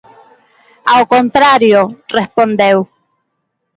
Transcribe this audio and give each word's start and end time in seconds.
"Ao 0.93 1.03
contrario", 1.13 1.81
respondeu. 2.17 2.79